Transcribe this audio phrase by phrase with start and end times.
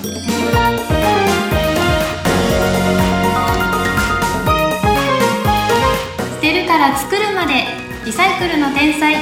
[0.00, 0.06] 捨
[6.40, 7.66] てるから作るまで
[8.06, 9.12] リサイクルの天才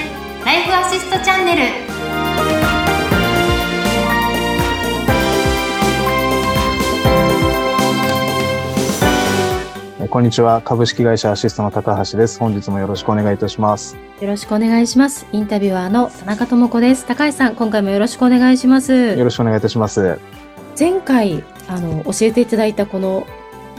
[0.44, 1.62] ライフアシストチャンネル
[10.00, 10.62] えーこんにちは。
[10.62, 12.38] 株式会社アシストの高橋です。
[12.38, 13.96] 本日もよろしくお願いいたします。
[14.20, 15.26] よろしくお願いします。
[15.32, 17.04] インタビュアーの田中智子です。
[17.04, 18.94] 高橋さん、今回もよろしくお願いします。
[18.94, 20.37] よろしくお願いいたします。
[20.78, 23.26] 前回、あの、教えていただいたこの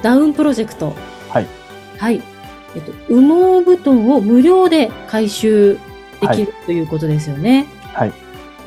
[0.02, 0.94] ダウンプロジェクト。
[1.30, 1.48] はい。
[1.98, 2.22] はい。
[2.76, 5.78] えっと、羽毛布団を無料で回収
[6.20, 7.68] できる、ということですよね。
[7.94, 8.14] はい。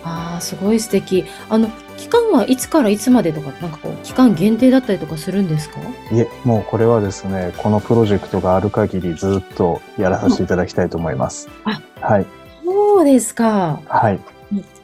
[0.02, 1.24] ああ、すごい素敵。
[1.48, 5.78] あの、期間はいつからいつまでとか、なんかこう、期間限定だったりとかするんですか？
[6.10, 11.48] いえ、もうこれはですね、このプロジェクトがある限りずっとやらさせていただきたいと思います。
[11.64, 12.26] あはい。
[12.64, 13.80] そうですか。
[13.86, 14.18] はい。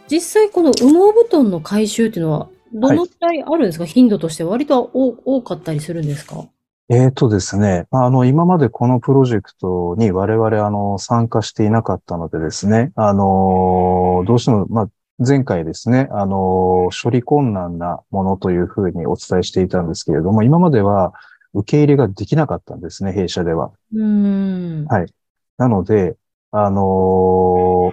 [0.08, 6.44] 実際この羽毛布団の回収っていうのは、どのくらいあるんですか、頻度として割と多多かったりするんですか？
[6.90, 21.12] えーとですね、まああの、今までこのプロジェクトに我々、あの、参加していなかったのでですね、あの、どうしても、まあ、前回ですね、あの、処理困難なものというふうにお伝えしていたんですけれども、今までは
[21.52, 23.70] 受け入れができなかったんですね、弊社では。
[23.92, 24.86] うーん。
[24.86, 25.12] はい。
[25.58, 26.16] なので、
[26.52, 27.92] あの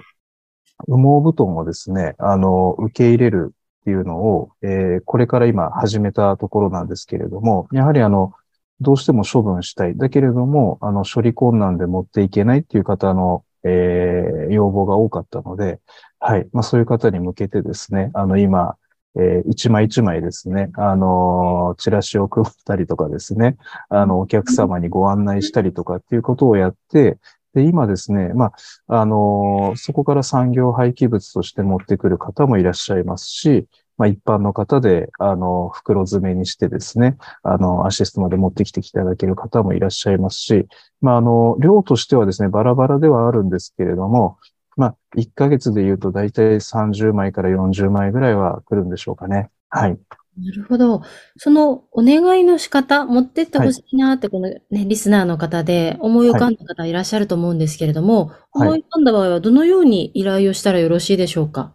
[0.88, 3.54] 羽毛布団をですね、あの受け入れる
[3.86, 8.32] っていうのを、えーこれから今始めたところなんですけれども、やはりあの、
[8.80, 9.96] どうしても処分したい。
[9.96, 15.80] だけれども、あの、処理困難で持っていけないっていう方の、えー要望が多かったので、
[16.18, 16.48] はい。
[16.52, 18.76] まあ、そういう方に向けてですね、あの、今、
[19.16, 23.56] えー一枚一枚ですね、あのーチラシを配ったりとかですね、
[23.88, 27.18] あの、お客様にご案内したりとかっていうことをやって、
[27.56, 28.52] で、今ですね、ま
[28.86, 40.66] あ、あのそこから産業廃棄物として持ってくる方もいらっしゃいますし、まあ、一般の方で、あの、袋詰めにしてですね、あの、アシストまで持ってきていただける方もいらっしゃいますし、
[41.00, 44.36] まあ、あの、量としてはですね、バラバラではあるんですけれども、
[44.76, 49.48] まあ、1ヶ月で言うと大体30枚から40枚ぐらいは来るんでしょうかね。
[49.70, 49.98] はい。
[50.38, 51.02] なるほど。
[51.38, 61.72] そのお願いの仕方、持ってってほしいなって、このね、リスナーの方で思い浮かんだ方いらっしゃると思うんですけれども、はい思い浮かんだ場合はどのように依頼をしたらよろしいでしょうか？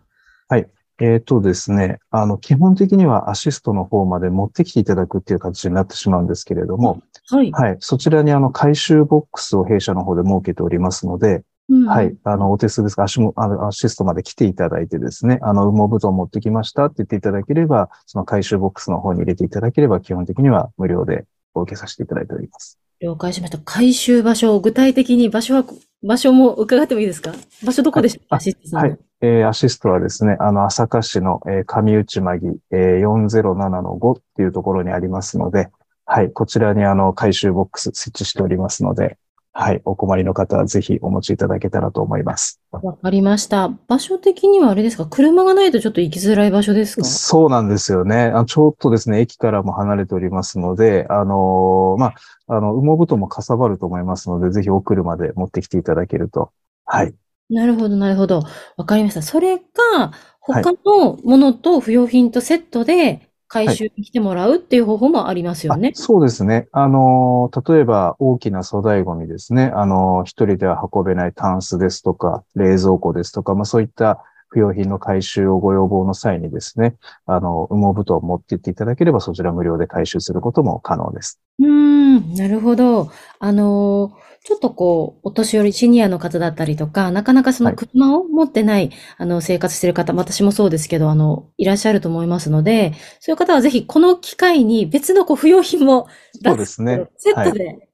[1.04, 7.52] えっとですね、あの、基本的にはアシストの方まで持ってきていただくっていう形になってしまうんですけれども、はい。
[7.52, 7.78] はい。
[7.80, 12.16] そちらにあの、回収ボックスを弊社の方で設けておりますので、うんはい。
[12.24, 22.78] あの、お手数ですが、足も、あの、アシストまで来ていただいてですね、あの、羽毛布団持ってきましたって言っていただければ、その回収ボックスの方に入れていただければ、基本的には無料でお受けさせていただいております。
[23.00, 23.58] 了解しました。
[23.60, 25.66] 回収場所、具体的に場所は、
[26.04, 27.32] 場所も伺ってもいいですか？
[27.66, 29.00] 場所どこでしたあアシストさんのはい。
[29.22, 35.70] えーアシストはですね、あの、朝霞市の、えー上内間木、えー407-5っていうところにありますので、
[36.06, 36.32] はい。
[36.32, 39.18] こちらにあの、回収ボックス設置しておりますので、
[39.54, 39.82] はい。
[39.84, 42.62] お困りの方はぜひお持ちいただけたらと思います。
[42.72, 43.68] わかりました。
[43.68, 45.06] 場所的にはあれですか？
[45.06, 47.04] 車がないとちょっと行きづらい場所ですか？
[47.04, 48.32] そうなんですよね。
[48.34, 52.16] あちょっとですね、駅からも離れておりますので、あのーまあ、
[52.48, 56.52] あの、羽毛布団もかさばると思いますので、ぜひお車で持ってきていただけると。
[56.86, 57.14] はい。
[57.50, 58.44] なるほど、なるほど。
[58.78, 59.22] わかりました。
[59.22, 65.98] それが、他のものと不用品とセットで回収に来てもらうっていう方法もありますよねあ。
[66.00, 66.70] そうですね。
[66.72, 69.72] あの、例えば大きな粗大ゴミですね。
[69.76, 76.96] あの、一人では運べないタンスですとか、冷蔵庫ですとか、まあそういった不用品の回収をご要望の際にですね、
[77.26, 81.42] あの、羽毛布団を持って行っていただければ、そちら無料で回収することも可能です。
[81.60, 83.12] うーん、なるほど。
[83.40, 96.08] あのーちょっとこう、お年寄り、シニアの方だったりとか、なかなかそのはい車を持ってない、あの、生活してる方、私もそうですけど、あの、いらっしゃると思いますので、そういう方はぜひこの機会に別のこう、不要品も
[96.42, 97.88] 出そうですねセットで、はい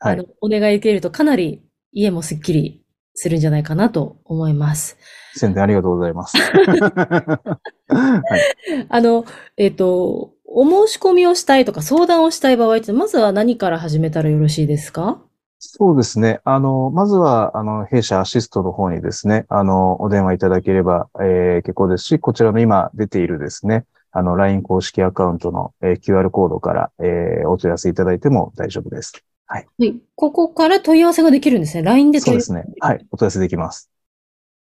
[0.00, 1.62] あの、お願い受けるとかなり
[1.92, 2.84] 家もすっきり
[3.16, 4.96] するんじゃないかなと思います。
[5.34, 6.36] 宣伝ありがとうございます。
[7.88, 8.86] はい。
[8.88, 9.24] あの、
[9.56, 15.18] えっと、お申し込みをしたいとか相談をしたい場合って、まずは何から始めたらよろしいですか？
[15.58, 16.40] そうですね。
[16.44, 29.12] あの、まずは、あの、弊社アシストの方にですね、あの、お電話いただければ、えー結構ですし、こちらの今出ているですね、あの、LINE 公式アカウントの、えー QR コードから、えーお問い合わせいただいても大丈夫です。
[29.46, 29.66] はい。
[30.14, 31.82] ここから問い合わせができるんですね。
[31.82, 32.46] LINE で問い合わせ。
[32.46, 32.74] そうですね。
[32.80, 33.06] はい。
[33.10, 33.90] お問い合わせできます。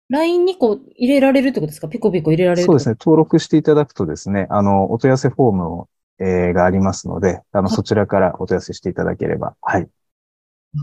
[0.09, 1.87] LINE にこう入れられるってことですか？
[1.87, 2.93] ピコピコ入れられるそうですね。
[2.93, 2.97] ね。
[2.99, 5.89] 登録していただくとですね、あの、お問い合わせフォームを、
[6.19, 9.81] えーがありますので、あの、そちらからお問い合わせしていただければ、はい。
[9.81, 9.87] わ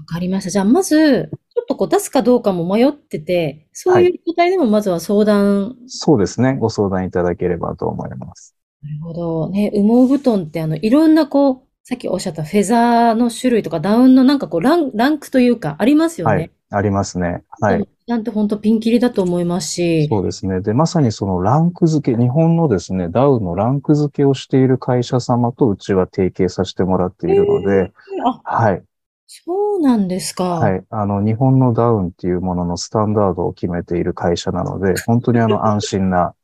[0.06, 0.50] かりました。
[0.50, 5.76] じゃあ、まず、ちょっとこう出すかどうかも迷ってて、そういう状態でもまずは相談。
[5.86, 6.56] そうですね。
[6.56, 8.56] ご相談いただければと思います。
[8.82, 9.50] なるほど。
[9.50, 16.38] ね、羽毛布団ってあの、いろんなこう、さっきおっしゃったフェザーの種類とかダウンのなんかこう、ラン、ランクというかありますよはい。
[16.38, 16.50] ね。
[16.70, 17.42] ありますね。
[17.60, 17.88] はい。
[18.06, 20.08] なんて本当ピンキリだと思いますし。
[20.08, 20.60] そうですね。
[20.60, 27.92] で、まさにそのランク付け、日本のですね、ダウのランク付けをしている会社様とうちは提携させてもらっているので、
[28.24, 28.82] あ、はい。
[29.26, 30.44] そうなんですか。
[30.44, 30.84] はい。
[30.90, 36.34] あの、日本のダウンっていうもののスタンダードを決めている会社なので、本当にあの、安心な、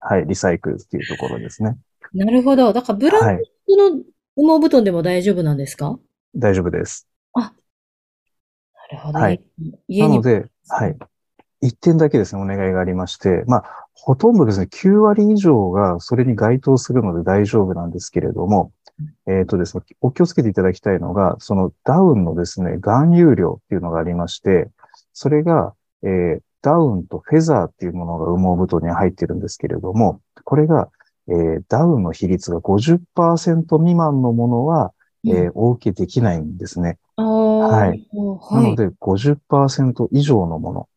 [0.00, 1.78] はい、リサイクルっていうところですね。
[2.12, 2.72] なるほど。
[2.72, 3.44] だからブランはい。
[3.68, 4.04] ドの
[4.36, 5.98] 羽毛布団でも大丈夫なんですか？
[6.34, 7.06] 大丈夫です。
[7.34, 7.52] な
[8.90, 9.18] るほど。
[9.18, 9.42] はい
[9.88, 10.96] 家になので、はい。
[11.60, 18.72] 一点だけですね、お願いがありまして、まあ、ほとんどですね、9割以上がそれに該当するので大丈夫なんですけれども、
[19.26, 24.70] えっとですね、お気をつけていただきたいのが、そのダウンのですね、含有量っていうのがありまして、
[25.12, 30.90] それが、えーダウンとフェザーっていうものが羽毛布団に入ってるんですけれども、これが、
[31.28, 34.92] えーダウンの比率が50%未満のものは、
[35.24, 36.98] えーお受けできないんですね。
[37.16, 38.60] はいは。
[38.60, 40.88] ないので、50%以上のもの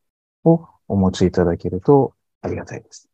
[0.43, 3.09] をお持ちいただけるとありがたいです。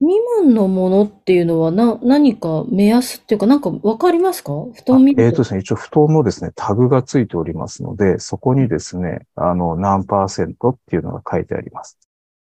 [0.00, 4.52] 未満のものっていうのはな、何か目安っていうか、なんかわかりますか？
[4.72, 5.22] 布団見ると。
[5.22, 11.98] えっとですね、一応布団のですね、タグがついておりますので、そこにですね、あの、何パーセントっていうのが書いてあります。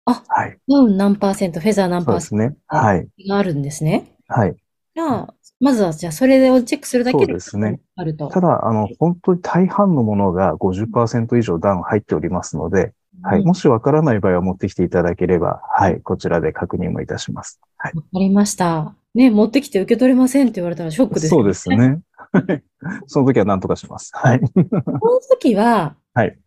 [0.05, 0.57] あはい。
[0.67, 2.57] ダウン何パーセント、フェザー何パーセンそうですね。
[2.67, 3.07] はい。
[3.23, 4.15] トがあるんですね。
[4.27, 4.55] はい。
[4.95, 7.79] じゃあ、まずはじゃあそれをチェックするだけそうですね。
[7.95, 8.27] あると。
[8.27, 13.39] ただ、あの、本当に大半のものが50%以上ダウン入っておりますので、はい。
[13.39, 16.01] うんもしわからない場合は持ってきていただければ、はい。
[16.01, 17.61] こちらで確認もいたします。
[17.77, 17.93] はい。
[17.95, 18.95] わかりました。
[19.13, 21.69] ね、持ってきて受け取れませんって言われたらショックですそうです。
[21.69, 21.77] ね。
[21.77, 22.63] はい
[23.05, 24.11] その時は何とかします。
[24.13, 24.39] はい。
[24.49, 26.37] この時は、はい。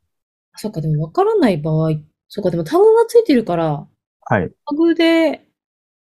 [0.56, 1.90] そっか、でもわからない場合、
[2.28, 3.86] そっか、でもタグがついてるから、
[4.22, 4.50] はい。
[4.68, 5.46] タグで、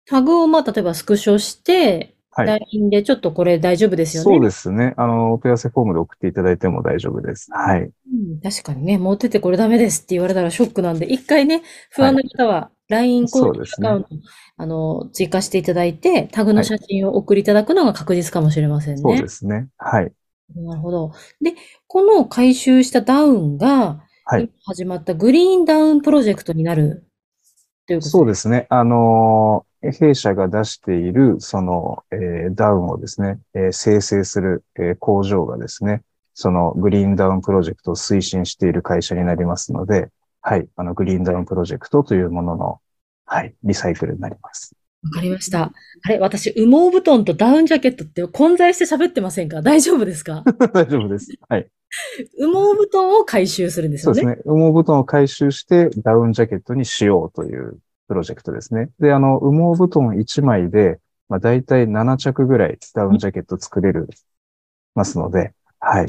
[0.06, 2.48] タグをまあ、例えばスクショして、はい。
[2.48, 4.26] LINE でちょっとこれ大丈夫ですよね。
[4.26, 4.94] そうですね。
[4.98, 7.50] あの、お問い合わせフォームで送っていただいても大丈夫です。
[7.52, 7.82] はい。
[7.82, 14.10] うん確かにね、持っててこれダメですって言われたらショックなんで、一回ね、不安な方は LINE 公式アカウント、
[14.58, 19.02] あの、追加していただいて、タグの写真を送りいただくのが確実かもしれませんね。
[19.02, 19.70] そうですね。
[19.78, 20.12] はい。
[20.54, 21.12] なるほど。
[21.42, 21.54] で、
[21.88, 27.06] この回収したダウンが、はい今始まったグリーンダウンプロジェクトになる
[27.88, 28.66] ということそうですね。
[28.72, 36.02] あのー、弊社が出している、その、えーダウンをですね、えー生成する、えー工場がですね、
[36.34, 40.10] そのグリーンダウンプロジェクトを推進している会社になりますので、
[40.42, 40.68] はい。
[40.76, 42.80] あの、グリーンダウンプロジェクトというものの、
[43.28, 43.54] はい。
[43.64, 44.76] リサイクルになります。
[45.04, 45.72] わかりました。
[46.04, 49.62] あれ、私、羽毛布団とダウンジャケットって混在して喋ってませんか？
[49.62, 50.44] 大丈夫ですか？
[50.74, 51.32] 大丈夫です。
[51.48, 51.68] はい。
[52.40, 54.22] 羽毛布団を回収するんですよね。
[54.22, 54.54] そうですね。
[54.54, 57.78] 羽毛布団を回収してダウンジャケットにしようという
[58.08, 58.90] プロジェクトですね。
[59.00, 61.00] で、あの、羽毛布団1枚で、
[61.30, 64.10] まあ、大体7着ぐらいダウンジャケット作れる、
[64.94, 66.08] ますので、はい。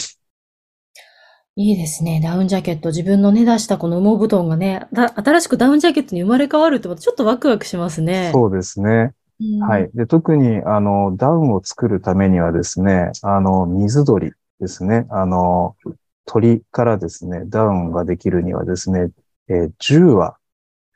[1.58, 2.20] いいですね。
[2.22, 2.90] ダウンジャケット。
[2.90, 8.30] 自分のね、出したこの羽毛布団がね、だ新しくダウンジャケットに生まれ変わるってことちょっとワクワクしますね。
[8.34, 9.12] そうですね。
[9.40, 9.90] うんはい。
[9.94, 15.06] で、特に、あの、ダウンを作るためにはですね、あの、水鳥ですね。
[15.10, 15.76] あの、
[16.26, 19.10] 鳥からですね、ダウンができるにはですね、
[19.48, 20.36] えー10羽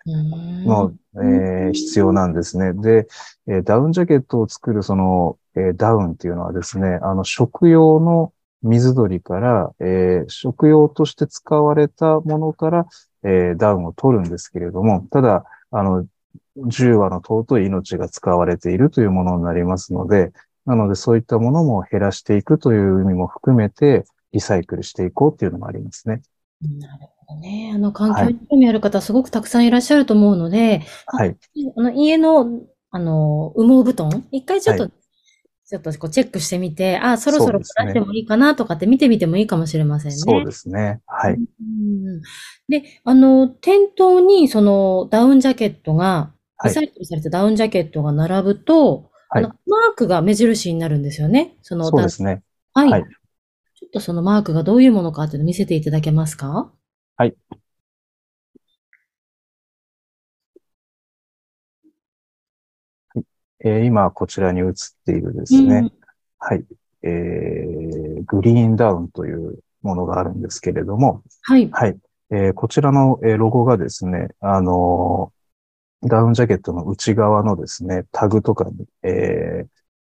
[0.06, 2.72] うんの、えー必要なんですね。
[2.74, 3.06] で、
[3.46, 8.32] えーダウンジャケットを作るその、えーダウンっていうのはですね、あの、食用の
[8.62, 12.86] 水鳥から、えー食用として使われたものから、
[13.24, 16.06] えーダウンを取るんですけれども、ただ、あの、
[16.56, 20.32] 10羽の尊い命が使われているというものになりますので、
[20.66, 26.22] なのでそういったものも減らしていくという意味も含めて、リサイクルしていこうっていうのもありますね。
[26.62, 27.72] なるほどね。
[27.74, 31.36] あの、環境に興味ある方、すごくたくさんいらっしゃると思うので、はい。
[31.76, 34.90] あの、家の、あの、羽毛布団、一回ちょっと、は
[35.70, 40.16] ちょっとこうチェックしてみて、あ、そろそろ出してもいいかなとかって見てみてもいいかもしれませんね。
[40.16, 41.00] そうですね。
[41.06, 41.34] はい。
[41.34, 42.20] うん
[42.68, 51.56] で、あの、店頭にそのダウンジャケットが、はいリサイクルされたダウンジャケットが並ぶと、はいあのマークが目印になるんですよね？
[51.62, 52.42] そのそうですね。
[52.74, 52.90] はい。
[52.90, 53.04] はい
[53.80, 56.70] ちょっとそのマークがどういうものかっていうのを見せていただけますか？
[57.18, 64.72] えー今こちらに映っ
[65.06, 65.76] ているですね。
[65.76, 65.92] うん
[66.38, 66.64] はい。
[67.02, 71.68] えー、グリーンダウンというものがあるんですけれども、はい。
[71.70, 71.96] はい。
[72.30, 75.39] えーこちらの、えーロゴがですね、あのー
[76.02, 79.68] ダウンジャケットの内側のですね、タグとかに、えー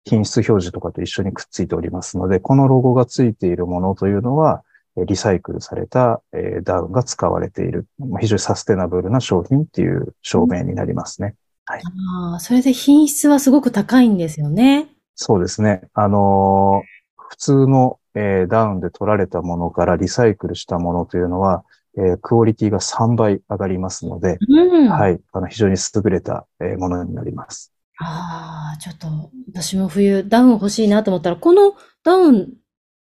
[0.06, 4.62] 品質表示とかと一緒にくっついておりますので、このロゴがついているものというのは、
[4.98, 11.36] えーリサイクルされた、えーダウンが使われている、まあ非常にサステナブルな商品っていう証明になりますね。
[11.64, 14.88] ああ、それで品質はすごく高いんですよね。
[15.14, 15.82] そうですね。
[15.94, 16.94] あのー
[17.26, 21.64] 普通の、えーダウンで取られたものからリサイクルしたものというのは、
[21.98, 24.88] えークオリティが3倍上がりますので、うん。。
[24.88, 25.18] はいい。
[25.32, 27.72] あの、非常に優れた、えーものになります。
[28.00, 29.06] ああ、ちょっと、
[29.52, 32.48] 私も冬ダウン欲しいなと思ったら、このダウン、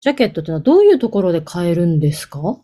[0.01, 2.41] ジャケットってのはどういうところで買えるんですか？
[2.41, 2.63] は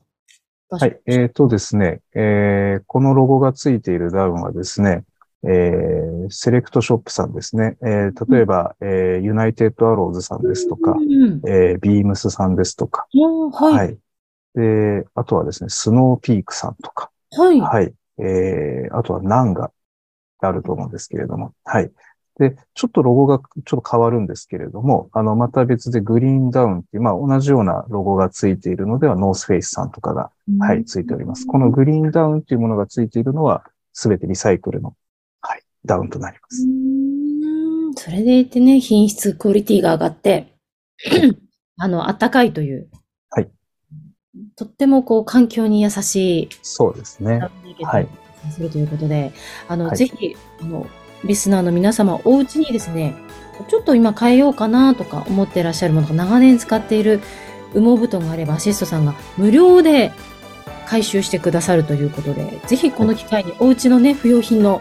[0.70, 1.00] はい。
[1.06, 5.04] えっ、とですね、えーこのロゴがついているダウンはですね、
[5.44, 7.78] えーセレクトショップさんですね。
[7.82, 11.40] えー例えば、えーユナイテッドアローズさんですとかう、ん。
[11.49, 13.06] えービームスさんですとか、
[13.52, 13.75] はい。
[13.76, 13.99] はい。
[14.59, 17.61] で、あとはですね、スノーピークさんとか、はい。
[17.61, 17.95] はい。
[18.19, 19.71] えー、あとはナンガが
[20.41, 21.93] あると思うんですけれども、はい。
[22.41, 31.47] で、ちょっとロゴがちょっと変わるんですけれども、あの、また別でグリーンダウンっていう、まあ同じようなロゴがついているのでは、ノースフェイスさんとかが、はい、ついております。
[31.47, 34.95] このグリーンダウンっていうものがついているのは、すべてリサイクルの、
[35.41, 36.65] はい、ダウンとなります。
[36.65, 40.55] ーんそれでいてね、品質、クオリティが上がって、
[41.77, 42.88] あの、あったかいという。
[44.59, 44.65] はい。
[44.65, 47.41] とってもこう、環境に優しいそうですね。
[47.83, 48.09] はい
[48.50, 49.33] するということで、
[49.69, 50.87] あの、はいぜひ、あの、
[51.25, 53.15] リスナーの皆様、お家にですね、
[53.69, 57.21] ちょっと今変えようかなとか思ってらっしゃるものが長年使っている
[57.75, 60.12] 羽毛布団があれば、アシストさんが無料で
[60.87, 64.81] 回収してくださるということで、ぜひこの機会にお家のね、不要品の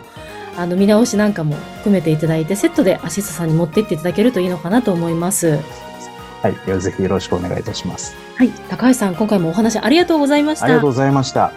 [0.55, 5.59] あの見直しなんかも含めていただいて、セットでアシストさんに持って行っていただけるといいのかなと思います。
[6.41, 6.79] はい。
[6.81, 8.15] ぜひよろしくお願いいたします。
[8.35, 8.49] はい。
[8.69, 10.65] 高橋さん、今回もお話ありがとうございました。
[10.65, 11.51] ありがとうございました。